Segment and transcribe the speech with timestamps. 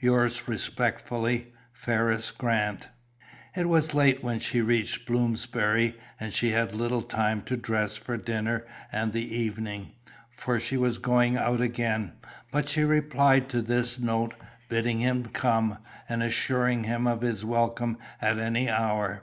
[0.00, 2.88] "Yours respectfully, "FERRISS GRANT."
[3.54, 8.16] It was late when she reached Bloomsbury, and she had little time to dress for
[8.16, 9.92] dinner and the evening,
[10.36, 12.14] for she was going out again,
[12.50, 14.34] but she replied to this note,
[14.68, 15.78] bidding him come,
[16.08, 19.22] and assuring him of his welcome at any hour.